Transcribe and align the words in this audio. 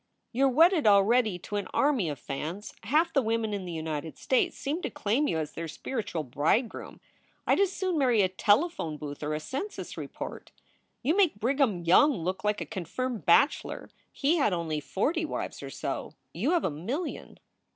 You 0.31 0.47
re 0.47 0.53
wedded 0.55 0.87
already 0.87 1.37
to 1.37 1.57
an 1.57 1.67
army 1.75 2.09
of 2.09 2.17
fans. 2.17 2.73
Half 2.81 3.13
the 3.13 3.21
women 3.21 3.53
in 3.53 3.65
the 3.65 3.71
United 3.71 4.17
States 4.17 4.57
seem 4.57 4.81
to 4.81 4.89
claim 4.89 5.27
you 5.27 5.37
as 5.37 5.51
their 5.51 5.67
spiritual 5.67 6.23
bridegroom. 6.23 6.99
I 7.45 7.53
d 7.53 7.61
as 7.61 7.71
soon 7.71 7.99
marry 7.99 8.23
a 8.23 8.27
telephone 8.27 8.97
booth 8.97 9.21
or 9.21 9.35
a 9.35 9.39
census 9.39 9.97
report. 9.97 10.51
You 11.03 11.15
make 11.15 11.39
Brigharn 11.39 11.85
Young 11.85 12.13
look 12.17 12.43
like 12.43 12.61
a 12.61 12.65
confirmed 12.65 13.27
bachelor; 13.27 13.91
he 14.11 14.37
had 14.37 14.53
only 14.53 14.79
forty 14.79 15.23
wives 15.23 15.61
or 15.61 15.69
so. 15.69 16.15
You 16.33 16.49
have 16.53 16.65
a 16.65 16.71
million." 16.71 17.37